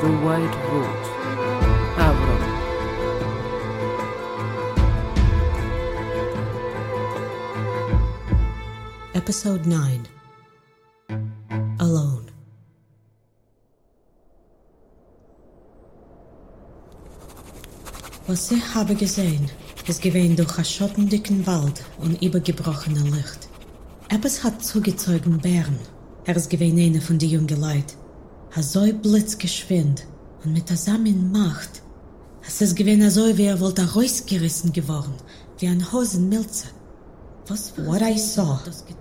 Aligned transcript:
The 0.00 0.06
White 0.06 0.56
Road. 0.70 1.04
Avron. 1.98 2.42
Episode 9.14 9.66
9 9.66 10.06
Alone. 11.80 12.26
Was 18.28 18.52
ich 18.52 18.74
habe 18.74 18.94
gesehen, 18.94 19.50
ist 19.88 20.00
gewesen 20.00 20.36
durch 20.36 20.54
einen 20.56 20.64
schottendicken 20.64 21.44
Wald 21.44 21.84
und 21.98 22.22
übergebrochene 22.22 23.00
Licht. 23.00 23.48
Eppes 24.10 24.44
hat 24.44 24.64
zugezogen 24.64 25.38
Bären. 25.38 25.80
Er 26.24 26.36
ist 26.36 26.50
gewesen 26.50 26.78
einer 26.78 27.00
von 27.00 27.18
den 27.18 27.30
jungen 27.30 27.60
Leuten. 27.60 28.07
Er 28.54 28.62
so 28.62 28.80
blitzgeschwind 28.80 30.06
und 30.44 30.52
mit 30.52 30.70
der 30.70 30.76
Samen 30.76 31.30
Macht. 31.32 31.82
Es 32.46 32.62
ist 32.62 32.76
gewesen 32.76 33.10
so, 33.10 33.36
wie 33.36 33.44
er 33.44 33.60
wollte 33.60 33.82
rausgerissen 33.92 34.72
geworden, 34.72 35.14
wie 35.58 35.68
ein 35.68 35.92
Hosenmilze. 35.92 36.68
What 37.76 38.02
I 38.02 38.16
saw, 38.18 38.58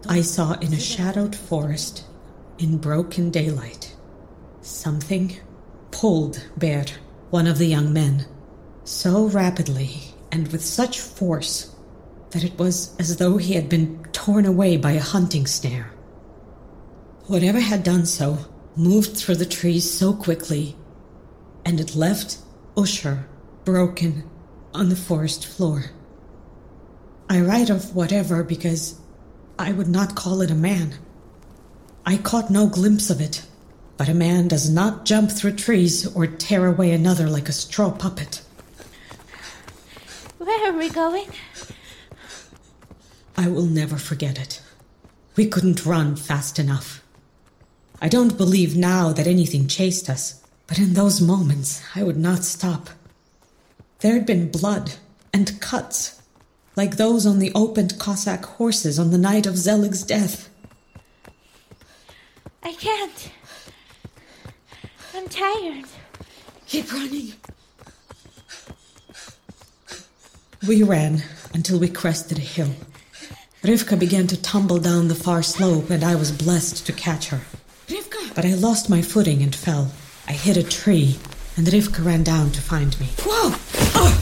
I 0.09 0.21
saw 0.21 0.53
in 0.61 0.73
a 0.73 0.79
shadowed 0.79 1.35
forest, 1.35 2.05
in 2.57 2.77
broken 2.77 3.31
daylight. 3.31 3.95
Something 4.61 5.37
pulled 5.91 6.39
Bear, 6.57 6.85
one 7.29 7.47
of 7.47 7.57
the 7.57 7.67
young 7.67 7.91
men, 7.91 8.25
so 8.83 9.27
rapidly 9.27 10.13
and 10.31 10.47
with 10.51 10.63
such 10.63 10.99
force 10.99 11.73
that 12.31 12.43
it 12.43 12.57
was 12.59 12.95
as 12.99 13.17
though 13.17 13.37
he 13.37 13.53
had 13.53 13.69
been 13.69 14.01
torn 14.11 14.45
away 14.45 14.77
by 14.77 14.91
a 14.91 15.01
hunting 15.01 15.47
snare. 15.47 15.91
Whatever 17.27 17.59
had 17.59 17.83
done 17.83 18.05
so 18.05 18.37
moved 18.77 19.17
through 19.17 19.35
the 19.35 19.45
trees 19.45 19.89
so 19.89 20.13
quickly, 20.13 20.75
and 21.65 21.79
it 21.79 21.95
left 21.95 22.37
Usher 22.75 23.27
broken 23.65 24.29
on 24.73 24.89
the 24.89 24.95
forest 24.95 25.45
floor. 25.45 25.91
I 27.29 27.41
write 27.41 27.69
of 27.69 27.95
whatever 27.95 28.43
because 28.43 28.99
I 29.59 29.71
would 29.71 29.87
not 29.87 30.15
call 30.15 30.41
it 30.41 30.51
a 30.51 30.55
man. 30.55 30.95
I 32.05 32.17
caught 32.17 32.49
no 32.49 32.67
glimpse 32.67 33.09
of 33.09 33.19
it, 33.19 33.45
but 33.97 34.07
a 34.07 34.13
man 34.13 34.47
does 34.47 34.69
not 34.69 35.05
jump 35.05 35.31
through 35.31 35.53
trees 35.53 36.07
or 36.15 36.27
tear 36.27 36.67
away 36.67 36.91
another 36.91 37.27
like 37.27 37.49
a 37.49 37.53
straw 37.53 37.91
puppet. 37.91 38.41
Where 40.37 40.71
are 40.71 40.77
we 40.77 40.89
going? 40.89 41.27
I 43.35 43.49
will 43.49 43.65
never 43.65 43.97
forget 43.97 44.39
it. 44.39 44.61
We 45.35 45.47
couldn't 45.47 45.85
run 45.85 46.15
fast 46.15 46.59
enough. 46.59 47.03
I 48.01 48.09
don't 48.09 48.37
believe 48.37 48.77
now 48.77 49.11
that 49.13 49.27
anything 49.27 49.67
chased 49.67 50.09
us, 50.09 50.43
but 50.67 50.77
in 50.77 50.93
those 50.93 51.19
moments 51.19 51.81
I 51.95 52.03
would 52.03 52.17
not 52.17 52.43
stop. 52.43 52.89
There 53.99 54.13
had 54.13 54.25
been 54.25 54.51
blood 54.51 54.93
and 55.33 55.59
cuts 55.59 56.21
like 56.75 56.97
those 56.97 57.25
on 57.25 57.39
the 57.39 57.51
opened 57.55 57.97
Cossack 57.97 58.45
horses 58.45 58.99
on 58.99 59.09
the 59.09 59.17
night 59.17 59.47
of 59.47 59.57
Zelig's 59.57 60.03
death. 60.03 60.49
I 62.61 62.73
can't. 62.73 63.31
I'm 65.15 65.27
tired. 65.27 65.85
Keep 66.67 66.93
running. 66.93 67.33
We 70.67 70.83
ran 70.83 71.23
until 71.53 71.79
we 71.79 71.87
crested 71.87 72.37
a 72.37 72.41
hill. 72.41 72.73
Rivka 73.63 73.97
began 73.97 74.27
to 74.27 74.41
tumble 74.41 74.79
down 74.79 75.07
the 75.07 75.15
far 75.15 75.41
slope, 75.41 75.89
and 75.89 76.03
I 76.03 76.15
was 76.15 76.31
blessed 76.31 76.85
to 76.85 76.93
catch 76.93 77.29
her. 77.29 77.41
Rivka! 78.37 78.41
But 78.41 78.45
I 78.45 78.53
lost 78.53 78.89
my 78.89 79.01
footing 79.01 79.41
and 79.41 79.55
fell. 79.55 79.91
I 80.27 80.33
hit 80.33 80.57
a 80.57 80.63
tree, 80.63 81.17
and 81.55 81.67
Rivka 81.67 82.05
ran 82.05 82.23
down 82.23 82.51
to 82.51 82.61
find 82.61 82.99
me. 82.99 83.07
Whoa! 83.25 83.55
Ah! 83.95 84.21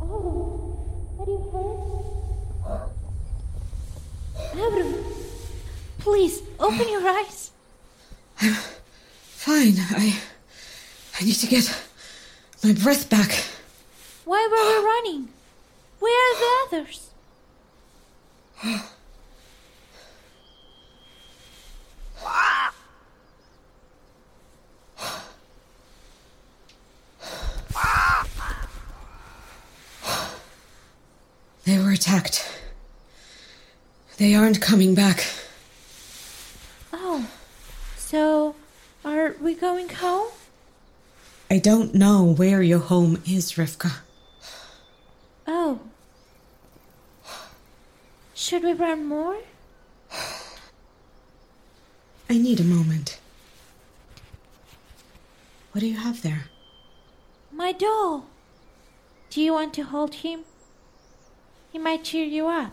Oh, 0.00 1.16
are 1.18 1.26
you 1.26 1.50
hurt? 1.52 2.90
Avrum, 4.56 4.94
please 5.98 6.42
open 6.58 6.88
your 6.88 7.08
eyes. 7.08 7.50
I'm 8.40 8.54
Fine, 8.54 9.74
I. 9.90 10.16
I 11.20 11.24
need 11.24 11.36
to 11.36 11.46
get 11.46 11.70
my 12.62 12.72
breath 12.72 13.08
back. 13.10 13.44
Why 14.24 14.48
were 14.50 14.66
we 14.68 14.84
running? 14.84 15.28
Where 16.00 16.12
are 16.12 16.36
the 16.40 16.76
others? 16.76 17.10
attacked. 31.94 32.46
They 34.18 34.34
aren't 34.34 34.60
coming 34.60 34.94
back. 34.94 35.24
Oh, 36.92 37.28
so 37.96 38.54
are 39.04 39.34
we 39.40 39.54
going 39.54 39.88
home? 39.88 40.28
I 41.50 41.58
don't 41.58 41.94
know 41.94 42.22
where 42.22 42.62
your 42.62 42.80
home 42.80 43.22
is, 43.26 43.52
Rivka. 43.52 43.92
Oh. 45.46 45.80
Should 48.34 48.64
we 48.64 48.72
run 48.72 49.06
more? 49.06 49.38
I 52.28 52.38
need 52.38 52.60
a 52.60 52.64
moment. 52.64 53.18
What 55.72 55.80
do 55.80 55.86
you 55.86 55.96
have 55.96 56.22
there? 56.22 56.46
My 57.52 57.72
doll. 57.72 58.26
Do 59.30 59.40
you 59.40 59.52
want 59.52 59.74
to 59.74 59.82
hold 59.82 60.16
him? 60.16 60.44
He 61.74 61.80
might 61.80 62.04
cheer 62.04 62.24
you 62.24 62.46
up. 62.46 62.70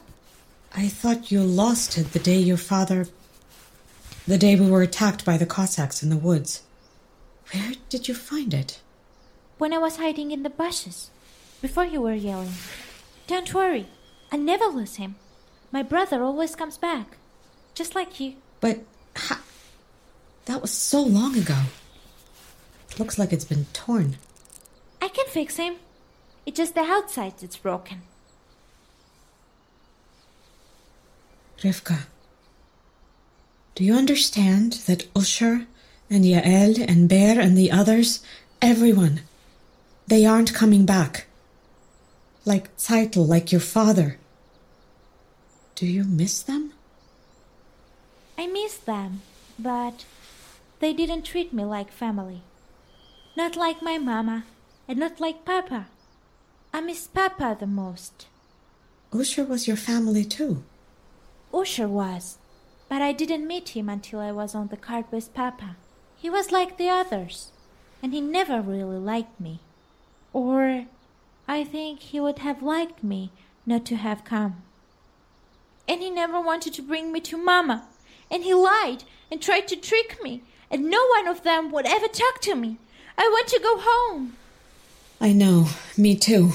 I 0.76 0.88
thought 0.88 1.32
you 1.32 1.42
lost 1.42 1.98
it 1.98 2.14
the 2.14 2.20
day 2.20 2.38
your 2.38 2.56
father. 2.56 3.08
the 4.28 4.38
day 4.38 4.56
we 4.56 4.70
were 4.70 4.84
attacked 4.84 5.26
by 5.26 5.38
the 5.40 5.46
Cossacks 5.48 6.04
in 6.04 6.12
the 6.12 6.18
woods. 6.30 6.62
Where 7.52 7.72
did 7.90 8.08
you 8.08 8.14
find 8.14 8.54
it? 8.54 8.80
When 9.58 9.74
I 9.74 9.80
was 9.80 9.98
hiding 9.98 10.30
in 10.30 10.44
the 10.44 10.52
bushes, 10.52 11.10
before 11.64 11.84
you 11.84 12.00
were 12.00 12.14
yelling. 12.14 12.54
Don't 13.26 13.52
worry, 13.56 13.88
I 14.32 14.38
never 14.38 14.66
lose 14.66 14.98
him. 14.98 15.16
My 15.72 15.82
brother 15.82 16.22
always 16.22 16.56
comes 16.56 16.78
back, 16.78 17.18
just 17.74 17.96
like 17.96 18.20
you. 18.20 18.36
But. 18.60 18.82
Ha- 19.18 19.42
that 20.46 20.62
was 20.62 20.70
so 20.72 21.02
long 21.02 21.36
ago. 21.36 21.58
Looks 23.00 23.18
like 23.18 23.34
it's 23.34 23.46
been 23.46 23.66
torn. 23.74 24.18
I 25.02 25.08
can 25.08 25.26
fix 25.26 25.58
him. 25.58 25.78
It's 26.46 26.58
just 26.58 26.76
the 26.76 26.82
outside 26.82 27.40
that's 27.40 27.58
broken. 27.58 28.04
Rivka, 31.62 32.06
do 33.76 33.84
you 33.84 33.94
understand 33.94 34.74
that 34.88 35.08
Usher 35.16 35.68
and 36.10 36.26
Yael 36.26 36.84
and 36.88 37.08
Bear 37.08 37.40
and 37.40 37.56
the 37.56 37.72
others, 37.72 38.22
everyone, 38.64 39.22
they 40.08 40.26
aren't 40.26 40.56
coming 40.56 40.88
back? 40.88 41.28
Like 42.46 42.76
Zeitel, 42.78 43.28
like 43.28 43.52
your 43.52 43.62
father. 43.62 44.18
Do 45.76 45.86
you 45.86 46.04
miss 46.04 46.42
them? 46.42 46.74
I 48.40 48.48
miss 48.48 48.78
them, 48.78 49.22
but 49.60 50.06
they 50.80 50.94
didn't 50.94 51.26
treat 51.26 51.54
me 51.54 51.64
like 51.64 51.92
family. 51.92 52.42
Not 53.38 53.56
like 53.56 53.84
my 53.84 54.00
mama, 54.00 54.46
and 54.88 54.98
not 54.98 55.20
like 55.20 55.46
Papa. 55.46 55.86
I 56.74 56.82
miss 56.82 57.06
Papa 57.06 57.56
the 57.60 57.68
most. 57.68 58.26
Usher 59.14 59.46
was 59.46 59.68
your 59.68 59.78
family 59.78 60.26
too. 60.26 60.64
Usher 61.54 61.88
was, 61.88 62.38
but 62.90 63.02
I 63.02 63.12
didn't 63.12 63.48
meet 63.48 63.70
him 63.70 63.90
until 63.90 64.20
I 64.20 64.32
was 64.32 64.56
on 64.56 64.68
the 64.68 64.78
cart 64.78 65.06
with 65.12 65.34
Papa. 65.34 65.76
He 66.18 66.30
was 66.30 66.52
like 66.52 66.78
the 66.78 66.90
others, 66.90 67.52
and 68.02 68.14
he 68.14 68.22
never 68.22 68.62
really 68.62 68.98
liked 68.98 69.40
me. 69.40 69.60
Or 70.34 70.86
I 71.48 71.64
think 71.64 72.00
he 72.00 72.20
would 72.20 72.40
have 72.40 72.62
liked 72.62 73.04
me 73.04 73.32
not 73.66 73.86
to 73.86 73.96
have 73.96 74.24
come. 74.24 74.64
And 75.88 76.02
he 76.02 76.10
never 76.10 76.40
wanted 76.40 76.74
to 76.76 76.82
bring 76.82 77.12
me 77.12 77.20
to 77.22 77.38
Mama, 77.38 77.88
and 78.30 78.44
he 78.44 78.54
lied 78.54 79.04
and 79.32 79.42
tried 79.42 79.68
to 79.70 79.76
trick 79.76 80.18
me, 80.24 80.44
and 80.70 80.90
no 80.90 81.06
one 81.08 81.28
of 81.28 81.44
them 81.44 81.72
would 81.72 81.86
ever 81.86 82.08
talk 82.08 82.40
to 82.42 82.56
me. 82.56 82.78
I 83.18 83.28
want 83.28 83.48
to 83.50 83.60
go 83.60 83.78
home. 83.80 84.38
I 85.20 85.34
know, 85.34 85.68
me 85.98 86.16
too. 86.16 86.52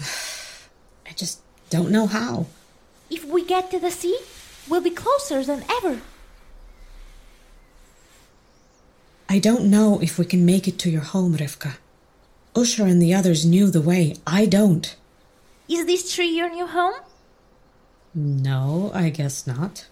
I 1.06 1.12
just 1.14 1.40
don't 1.70 1.90
know 1.90 2.06
how. 2.06 2.46
If 3.10 3.24
we 3.24 3.44
get 3.44 3.70
to 3.70 3.78
the 3.78 3.90
sea, 3.90 4.18
we'll 4.68 4.82
be 4.82 4.90
closer 4.90 5.42
than 5.44 5.64
ever. 5.70 6.00
I 9.28 9.38
don't 9.38 9.70
know 9.70 10.00
if 10.00 10.18
we 10.18 10.24
can 10.24 10.46
make 10.46 10.68
it 10.68 10.78
to 10.80 10.90
your 10.90 11.02
home, 11.02 11.36
Rivka. 11.36 11.76
Usher 12.54 12.86
and 12.86 13.02
the 13.02 13.12
others 13.12 13.44
knew 13.44 13.70
the 13.70 13.80
way. 13.80 14.14
I 14.26 14.46
don't. 14.46 14.96
Is 15.68 15.84
this 15.86 16.14
tree 16.14 16.28
your 16.28 16.48
new 16.48 16.66
home? 16.66 16.94
No, 18.14 18.90
I 18.94 19.10
guess 19.10 19.46
not. 19.46 19.86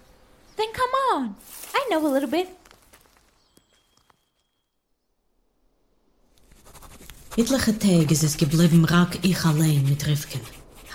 Then 0.57 0.73
come 0.73 0.91
on. 1.13 1.37
I 1.75 1.87
know 1.91 2.07
a 2.07 2.09
little 2.09 2.31
bit. 2.31 2.49
Etliche 7.37 7.77
Tage 7.77 8.13
ist 8.13 8.23
es 8.23 8.37
geblieben 8.37 8.85
rak 8.85 9.19
ich 9.23 9.45
allein 9.45 9.85
mit 9.89 10.07
Rivken. 10.07 10.41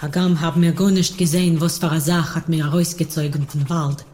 Hagam 0.01 0.39
haben 0.39 0.61
wir 0.61 0.71
gar 0.71 0.91
nicht 0.91 1.17
gesehen, 1.17 1.59
was 1.59 1.79
für 1.79 1.89
eine 1.89 1.99
Sache 1.99 2.35
hat 2.35 2.47
mir 2.47 2.65
rausgezogen 2.65 3.45
vom 3.49 3.69
Wald. 3.69 4.05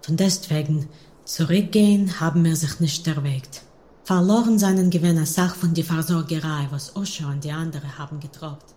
Von 0.00 0.16
deswegen, 0.16 0.88
zurückgehen 1.26 2.18
haben 2.18 2.42
wir 2.44 2.56
sich 2.56 2.80
nicht 2.80 3.06
erwägt. 3.06 3.62
Verloren 4.04 4.58
seinen 4.58 4.88
Gewinn 4.88 5.18
eine 5.18 5.26
Sache 5.26 5.58
von 5.58 5.74
die 5.74 5.82
Versorgerei, 5.82 6.68
was 6.70 6.96
Osho 6.96 7.26
und 7.26 7.44
die 7.44 7.52
anderen 7.52 7.98
haben 7.98 8.20
getrobt. 8.20 8.74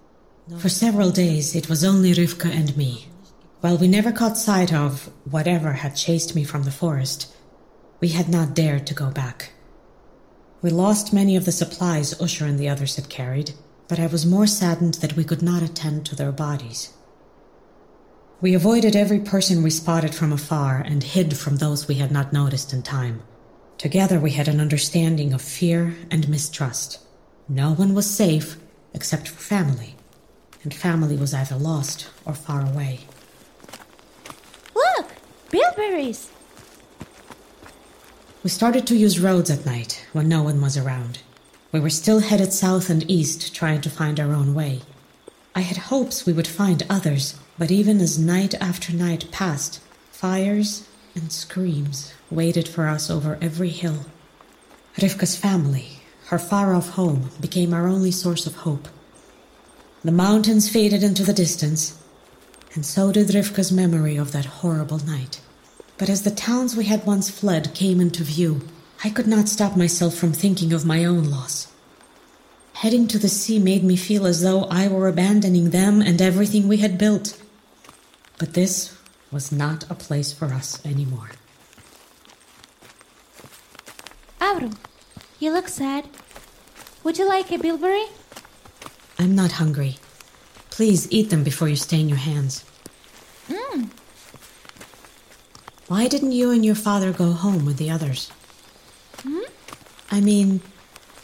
For 0.57 0.69
several 0.69 1.11
days, 1.11 1.55
it 1.55 1.69
was 1.69 1.85
only 1.85 2.13
Rivka 2.13 2.49
and 2.49 2.75
me. 2.75 3.05
While 3.61 3.79
we 3.79 3.87
never 3.87 4.11
caught 4.11 4.37
sight 4.37 4.73
of 4.73 5.09
whatever 5.23 5.71
had 5.71 5.95
chased 5.95 6.35
me 6.35 6.43
from 6.43 6.63
the 6.63 6.71
forest, 6.71 7.33
we 8.01 8.09
had 8.09 8.27
not 8.27 8.55
dared 8.55 8.85
to 8.87 8.93
go 8.93 9.09
back. 9.09 9.53
We 10.61 10.69
lost 10.69 11.13
many 11.13 11.37
of 11.37 11.45
the 11.45 11.51
supplies 11.51 12.19
Usher 12.19 12.45
and 12.45 12.59
the 12.59 12.69
others 12.69 12.97
had 12.97 13.09
carried, 13.09 13.53
but 13.87 13.99
I 13.99 14.07
was 14.07 14.25
more 14.25 14.47
saddened 14.47 14.95
that 14.95 15.15
we 15.15 15.23
could 15.23 15.41
not 15.41 15.63
attend 15.63 16.05
to 16.05 16.15
their 16.15 16.31
bodies. 16.31 16.93
We 18.39 18.53
avoided 18.53 18.95
every 18.95 19.19
person 19.19 19.63
we 19.63 19.69
spotted 19.69 20.13
from 20.13 20.31
afar 20.31 20.81
and 20.85 21.01
hid 21.01 21.35
from 21.35 21.57
those 21.57 21.87
we 21.87 21.95
had 21.95 22.11
not 22.11 22.33
noticed 22.33 22.73
in 22.73 22.83
time. 22.83 23.21
Together 23.77 24.19
we 24.19 24.31
had 24.31 24.47
an 24.47 24.59
understanding 24.59 25.33
of 25.33 25.41
fear 25.41 25.95
and 26.11 26.29
mistrust. 26.29 26.99
No 27.49 27.73
one 27.73 27.93
was 27.93 28.09
safe 28.09 28.57
except 28.93 29.27
for 29.27 29.39
family, 29.39 29.95
and 30.63 30.73
family 30.73 31.15
was 31.15 31.33
either 31.33 31.55
lost 31.55 32.09
or 32.25 32.33
far 32.33 32.61
away. 32.65 33.01
Look! 34.75 35.11
Bilberries! 35.49 36.29
We 38.43 38.49
started 38.49 38.85
to 38.87 38.95
use 38.95 39.19
roads 39.19 39.49
at 39.49 39.65
night 39.65 40.05
when 40.13 40.27
no 40.27 40.43
one 40.43 40.61
was 40.61 40.77
around. 40.77 41.19
We 41.71 41.79
were 41.79 41.89
still 41.89 42.19
headed 42.19 42.53
south 42.53 42.89
and 42.89 43.09
east, 43.09 43.53
trying 43.53 43.81
to 43.81 43.89
find 43.89 44.19
our 44.19 44.33
own 44.33 44.53
way. 44.53 44.81
I 45.53 45.61
had 45.61 45.77
hopes 45.77 46.25
we 46.25 46.33
would 46.33 46.47
find 46.47 46.83
others, 46.89 47.35
but 47.57 47.71
even 47.71 47.99
as 47.99 48.17
night 48.17 48.53
after 48.61 48.93
night 48.93 49.29
passed, 49.31 49.81
fires 50.11 50.87
and 51.13 51.31
screams 51.31 52.13
waited 52.29 52.67
for 52.67 52.87
us 52.87 53.09
over 53.09 53.37
every 53.41 53.69
hill. 53.69 54.05
Rivka's 54.97 55.35
family, 55.35 55.99
her 56.27 56.39
far 56.39 56.73
off 56.73 56.89
home, 56.89 57.31
became 57.41 57.73
our 57.73 57.87
only 57.87 58.11
source 58.11 58.47
of 58.47 58.55
hope. 58.57 58.87
The 60.03 60.11
mountains 60.11 60.69
faded 60.69 61.03
into 61.03 61.23
the 61.23 61.33
distance, 61.33 62.01
and 62.75 62.85
so 62.85 63.11
did 63.11 63.27
Rivka's 63.33 63.71
memory 63.71 64.15
of 64.15 64.31
that 64.31 64.45
horrible 64.45 64.99
night. 64.99 65.41
But 65.97 66.09
as 66.09 66.21
the 66.21 66.31
towns 66.31 66.75
we 66.75 66.85
had 66.85 67.05
once 67.05 67.29
fled 67.29 67.73
came 67.73 67.99
into 67.99 68.23
view, 68.23 68.61
I 69.03 69.09
could 69.09 69.27
not 69.27 69.47
stop 69.47 69.75
myself 69.77 70.15
from 70.15 70.33
thinking 70.33 70.73
of 70.73 70.85
my 70.85 71.05
own 71.05 71.29
loss. 71.29 71.71
Heading 72.73 73.07
to 73.07 73.19
the 73.19 73.29
sea 73.29 73.59
made 73.59 73.83
me 73.83 73.95
feel 73.95 74.25
as 74.25 74.41
though 74.41 74.63
I 74.65 74.87
were 74.87 75.07
abandoning 75.07 75.69
them 75.71 76.01
and 76.01 76.21
everything 76.21 76.67
we 76.67 76.77
had 76.77 76.97
built. 76.97 77.41
But 78.37 78.53
this 78.53 78.95
was 79.31 79.51
not 79.51 79.89
a 79.89 79.95
place 79.95 80.31
for 80.31 80.45
us 80.53 80.83
anymore. 80.85 81.31
Avrum, 84.39 84.77
you 85.39 85.51
look 85.51 85.67
sad. 85.67 86.07
Would 87.03 87.17
you 87.17 87.27
like 87.27 87.51
a 87.51 87.57
bilberry? 87.57 88.05
I'm 89.19 89.35
not 89.35 89.53
hungry. 89.53 89.97
Please 90.69 91.11
eat 91.11 91.29
them 91.31 91.43
before 91.43 91.67
you 91.69 91.75
stain 91.75 92.07
your 92.07 92.19
hands. 92.19 92.63
Mmm, 93.49 93.89
Why 95.87 96.07
didn't 96.07 96.33
you 96.33 96.51
and 96.51 96.63
your 96.65 96.75
father 96.75 97.11
go 97.11 97.31
home 97.31 97.65
with 97.65 97.77
the 97.77 97.89
others? 97.89 98.31
I 100.09 100.21
mean, 100.21 100.61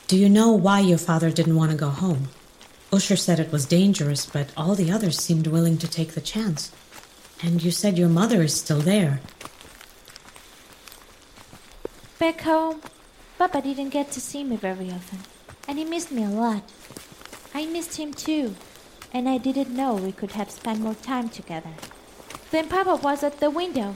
do 0.07 0.17
you 0.17 0.27
know 0.29 0.51
why 0.51 0.81
your 0.81 0.97
father 0.97 1.31
didn't 1.31 1.55
want 1.55 1.71
to 1.71 1.77
go 1.77 1.89
home? 1.89 2.29
Usher 2.91 3.15
said 3.15 3.39
it 3.39 3.51
was 3.51 3.65
dangerous, 3.65 4.25
but 4.25 4.51
all 4.57 4.75
the 4.75 4.91
others 4.91 5.17
seemed 5.17 5.47
willing 5.47 5.77
to 5.79 5.87
take 5.87 6.11
the 6.11 6.21
chance. 6.21 6.71
And 7.41 7.63
you 7.63 7.71
said 7.71 7.97
your 7.97 8.09
mother 8.09 8.43
is 8.43 8.53
still 8.53 8.79
there. 8.79 9.21
back 12.19 12.41
home, 12.41 12.81
Papa 13.37 13.61
didn't 13.61 13.89
get 13.89 14.11
to 14.11 14.21
see 14.21 14.43
me 14.43 14.55
very 14.55 14.89
often, 14.89 15.19
and 15.67 15.77
he 15.77 15.83
missed 15.83 16.11
me 16.11 16.23
a 16.23 16.29
lot. 16.29 16.63
I 17.53 17.65
missed 17.65 17.97
him 17.97 18.13
too, 18.13 18.55
and 19.11 19.27
I 19.27 19.37
didn't 19.37 19.75
know 19.75 19.95
we 19.95 20.13
could 20.13 20.31
have 20.31 20.49
spent 20.49 20.79
more 20.79 20.95
time 20.95 21.27
together. 21.27 21.73
Then 22.51 22.69
Papa 22.69 22.95
was 22.95 23.23
at 23.23 23.39
the 23.39 23.49
window 23.49 23.95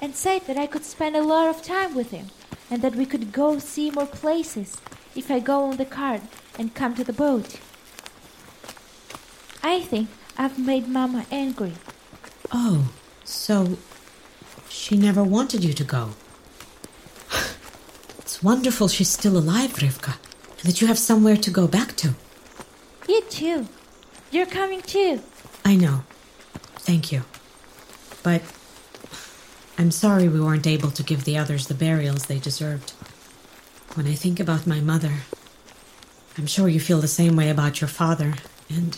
and 0.00 0.14
said 0.14 0.46
that 0.46 0.56
I 0.56 0.66
could 0.66 0.84
spend 0.84 1.14
a 1.14 1.22
lot 1.22 1.48
of 1.48 1.62
time 1.62 1.94
with 1.94 2.10
him 2.10 2.30
and 2.72 2.80
that 2.80 2.96
we 2.96 3.04
could 3.04 3.32
go 3.32 3.58
see 3.58 3.90
more 3.90 4.06
places 4.06 4.78
if 5.14 5.30
I 5.30 5.40
go 5.40 5.64
on 5.64 5.76
the 5.76 5.84
cart 5.84 6.22
and 6.58 6.74
come 6.74 6.94
to 6.94 7.04
the 7.04 7.12
boat. 7.12 7.60
I 9.62 9.82
think 9.82 10.08
I've 10.38 10.58
made 10.58 10.88
Mama 10.88 11.26
angry. 11.30 11.74
Oh, 12.50 12.90
so 13.24 13.76
she 14.70 14.96
never 14.96 15.22
wanted 15.22 15.62
you 15.62 15.74
to 15.74 15.84
go. 15.84 16.10
It's 18.18 18.42
wonderful 18.42 18.88
she's 18.88 19.10
still 19.10 19.36
alive, 19.36 19.74
Rivka, 19.74 20.14
and 20.58 20.64
that 20.64 20.80
you 20.80 20.86
have 20.86 20.98
somewhere 20.98 21.36
to 21.36 21.50
go 21.50 21.66
back 21.66 21.94
to. 21.96 22.14
You 23.06 23.20
too. 23.28 23.68
You're 24.30 24.46
coming 24.60 24.80
too. 24.80 25.20
I 25.62 25.76
know. 25.76 26.04
Thank 26.88 27.12
you. 27.12 27.24
But 28.22 28.40
I'm 29.82 29.90
sorry 29.90 30.28
we 30.28 30.40
weren't 30.40 30.68
able 30.68 30.92
to 30.92 31.02
give 31.02 31.24
the 31.24 31.36
others 31.36 31.66
the 31.66 31.74
burials 31.74 32.26
they 32.26 32.38
deserved. 32.38 32.90
When 33.94 34.06
I 34.06 34.14
think 34.14 34.38
about 34.38 34.64
my 34.64 34.78
mother, 34.78 35.12
I'm 36.38 36.46
sure 36.46 36.68
you 36.68 36.78
feel 36.78 37.00
the 37.00 37.08
same 37.08 37.34
way 37.34 37.50
about 37.50 37.80
your 37.80 37.88
father, 37.88 38.34
and 38.70 38.96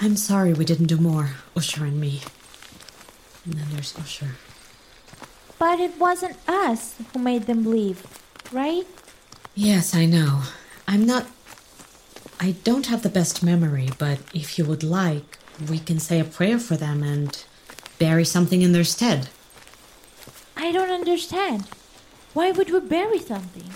I'm 0.00 0.16
sorry 0.16 0.52
we 0.52 0.64
didn't 0.64 0.88
do 0.88 0.96
more, 0.96 1.36
Usher 1.54 1.84
and 1.84 2.00
me. 2.00 2.22
And 3.44 3.54
then 3.54 3.66
there's 3.70 3.96
Usher. 3.96 4.30
But 5.60 5.78
it 5.78 5.96
wasn't 5.96 6.38
us 6.48 6.96
who 7.12 7.20
made 7.20 7.46
them 7.46 7.64
leave, 7.64 8.04
right? 8.50 8.84
Yes, 9.54 9.94
I 9.94 10.06
know. 10.06 10.42
I'm 10.88 11.06
not. 11.06 11.24
I 12.40 12.56
don't 12.64 12.86
have 12.86 13.04
the 13.04 13.08
best 13.08 13.44
memory, 13.44 13.90
but 13.96 14.18
if 14.34 14.58
you 14.58 14.64
would 14.64 14.82
like, 14.82 15.38
we 15.70 15.78
can 15.78 16.00
say 16.00 16.18
a 16.18 16.24
prayer 16.24 16.58
for 16.58 16.76
them 16.76 17.04
and 17.04 17.44
bury 18.00 18.24
something 18.24 18.62
in 18.62 18.72
their 18.72 18.82
stead. 18.82 19.28
I 20.60 20.72
don't 20.72 20.90
understand. 20.90 21.68
Why 22.34 22.50
would 22.50 22.70
we 22.70 22.80
bury 22.80 23.20
something? 23.20 23.70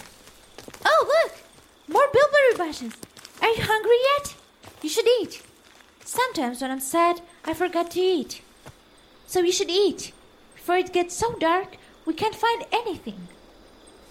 Oh, 0.84 1.06
look! 1.06 1.38
More 1.86 2.08
bilberry 2.12 2.56
bushes! 2.58 2.94
Are 3.40 3.48
you 3.48 3.62
hungry 3.62 3.96
yet? 4.16 4.34
You 4.82 4.88
should 4.88 5.06
eat. 5.20 5.42
Sometimes 6.04 6.60
when 6.60 6.72
I'm 6.72 6.80
sad, 6.80 7.20
I 7.44 7.54
forget 7.54 7.92
to 7.92 8.00
eat. 8.00 8.42
So 9.28 9.40
you 9.40 9.52
should 9.52 9.70
eat. 9.70 10.12
Before 10.56 10.76
it 10.76 10.92
gets 10.92 11.16
so 11.16 11.34
dark, 11.34 11.76
we 12.04 12.14
can't 12.14 12.34
find 12.34 12.66
anything. 12.72 13.28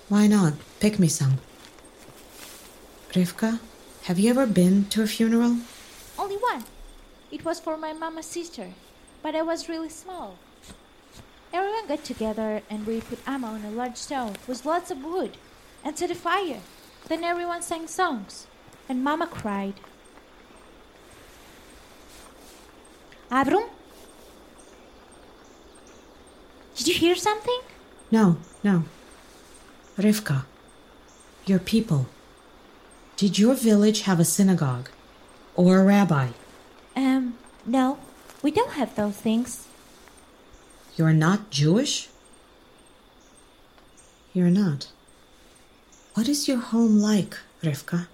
Why 0.07 0.27
not? 0.27 0.53
Pick 0.79 0.97
me 0.97 1.09
some. 1.09 1.39
Rivka, 3.11 3.59
have 4.03 4.17
you 4.17 4.29
ever 4.29 4.47
been 4.47 4.85
to 4.85 5.03
a 5.03 5.07
funeral? 5.07 5.57
Only 6.17 6.37
one. 6.37 6.63
It 7.31 7.43
was 7.43 7.59
for 7.59 7.75
my 7.75 7.91
mama's 7.91 8.27
sister, 8.27 8.69
but 9.21 9.35
I 9.35 9.41
was 9.41 9.67
really 9.67 9.89
small. 9.89 10.37
Everyone 11.53 11.87
got 11.87 12.03
together 12.05 12.61
and 12.69 12.87
we 12.87 13.01
put 13.01 13.19
Amma 13.27 13.47
on 13.47 13.65
a 13.65 13.71
large 13.71 13.97
stone 13.97 14.35
with 14.47 14.65
lots 14.65 14.89
of 14.89 15.03
wood 15.03 15.37
and 15.83 15.97
set 15.97 16.11
a 16.11 16.15
fire. 16.15 16.61
Then 17.07 17.23
everyone 17.23 17.61
sang 17.61 17.87
songs, 17.87 18.47
and 18.87 19.03
Mama 19.03 19.27
cried. 19.27 19.73
Avrum? 23.29 23.67
Did 26.75 26.87
you 26.87 26.93
hear 26.93 27.15
something? 27.15 27.59
No, 28.11 28.37
no. 28.63 28.83
Rivka, 29.97 30.45
your 31.45 31.59
people. 31.59 32.07
Did 33.17 33.37
your 33.37 33.55
village 33.55 34.01
have 34.01 34.19
a 34.19 34.25
synagogue? 34.25 34.89
Or 35.55 35.79
a 35.79 35.83
rabbi? 35.83 36.29
Um, 36.95 37.37
no, 37.65 37.99
we 38.41 38.51
don't 38.51 38.73
have 38.73 38.95
those 38.95 39.15
things. 39.15 39.67
You're 40.97 41.13
not 41.13 41.49
Jewish? 41.49 42.09
You're 44.33 44.49
not. 44.49 44.87
What 46.13 46.27
is 46.27 46.47
your 46.47 46.59
home 46.59 46.99
like, 46.99 47.37
Rivka? 47.63 48.07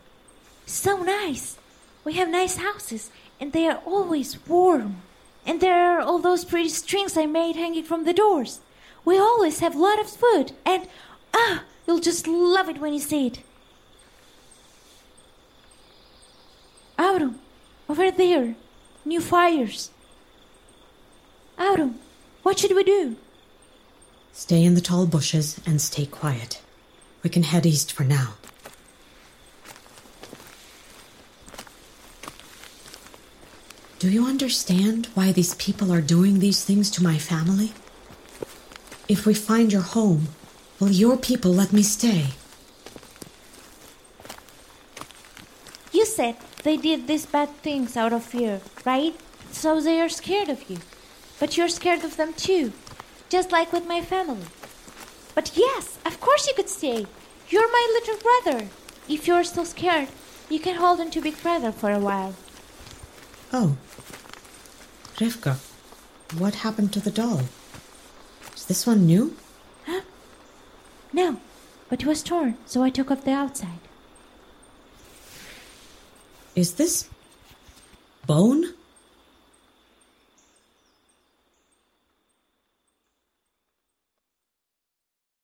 So 0.65 0.97
nice. 1.03 1.57
We 2.03 2.13
have 2.13 2.29
nice 2.29 2.57
houses, 2.57 3.09
and 3.39 3.51
they 3.51 3.67
are 3.67 3.81
always 3.85 4.37
warm. 4.47 5.01
And 5.45 5.61
there 5.61 5.97
are 5.97 6.01
all 6.01 6.19
those 6.19 6.45
pretty 6.45 6.69
strings 6.69 7.17
I 7.17 7.25
made 7.25 7.55
hanging 7.55 7.83
from 7.83 8.03
the 8.03 8.13
doors. 8.13 8.59
We 9.03 9.17
always 9.17 9.59
have 9.59 9.75
a 9.75 9.79
lot 9.79 9.99
of 9.99 10.09
food, 10.09 10.51
and 10.65 10.87
ah, 11.33 11.63
you'll 11.87 11.99
just 11.99 12.27
love 12.27 12.69
it 12.69 12.79
when 12.79 12.93
you 12.93 12.99
see 12.99 13.27
it. 13.27 13.39
Avrum, 16.99 17.35
over 17.87 18.11
there, 18.11 18.55
new 19.05 19.21
fires. 19.21 19.91
Avrum, 21.57 21.95
what 22.47 22.59
should 22.59 22.73
we 22.73 22.83
do? 22.85 23.17
Stay 24.31 24.63
in 24.63 24.73
the 24.73 24.79
tall 24.79 25.05
bushes 25.05 25.59
and 25.65 25.81
stay 25.81 26.05
quiet. 26.05 26.61
We 27.21 27.29
can 27.29 27.43
head 27.43 27.65
east 27.65 27.91
for 27.91 28.05
now. 28.05 28.35
Do 33.99 34.09
you 34.09 34.25
understand 34.25 35.09
why 35.13 35.33
these 35.33 35.55
people 35.55 35.91
are 35.91 35.99
doing 35.99 36.39
these 36.39 36.63
things 36.63 36.89
to 36.91 37.03
my 37.03 37.17
family? 37.17 37.73
If 39.09 39.25
we 39.25 39.33
find 39.33 39.73
your 39.73 39.81
home, 39.81 40.29
will 40.79 40.91
your 40.91 41.17
people 41.17 41.51
let 41.51 41.73
me 41.73 41.83
stay? 41.83 42.27
You 45.91 46.05
said 46.05 46.37
they 46.63 46.77
did 46.77 47.07
these 47.07 47.25
bad 47.25 47.49
things 47.57 47.97
out 47.97 48.13
of 48.13 48.23
fear, 48.23 48.61
right? 48.85 49.15
So 49.51 49.81
they 49.81 49.99
are 49.99 50.07
scared 50.07 50.47
of 50.47 50.69
you. 50.69 50.77
But 51.39 51.57
you're 51.57 51.69
scared 51.69 52.03
of 52.03 52.17
them 52.17 52.33
too, 52.33 52.73
just 53.29 53.51
like 53.51 53.71
with 53.71 53.87
my 53.87 54.01
family. 54.01 54.45
But 55.35 55.55
yes, 55.55 55.99
of 56.05 56.19
course 56.19 56.47
you 56.47 56.53
could 56.55 56.69
stay. 56.69 57.05
You're 57.49 57.71
my 57.71 57.87
little 57.93 58.17
brother. 58.17 58.67
If 59.07 59.27
you're 59.27 59.43
still 59.43 59.65
scared, 59.65 60.09
you 60.49 60.59
can 60.59 60.75
hold 60.75 60.99
on 60.99 61.11
to 61.11 61.21
Big 61.21 61.41
Brother 61.41 61.71
for 61.71 61.91
a 61.91 61.99
while. 61.99 62.33
Oh. 63.53 63.77
Rivka, 65.17 65.57
what 66.37 66.55
happened 66.55 66.91
to 66.93 66.99
the 66.99 67.11
doll? 67.11 67.41
Is 68.55 68.65
this 68.65 68.85
one 68.85 69.05
new? 69.05 69.35
Huh? 69.85 70.01
No, 71.13 71.39
but 71.89 72.01
it 72.01 72.07
was 72.07 72.21
torn, 72.21 72.57
so 72.65 72.83
I 72.83 72.89
took 72.89 73.09
off 73.09 73.23
the 73.23 73.31
outside. 73.31 73.79
Is 76.55 76.73
this 76.73 77.09
bone? 78.25 78.73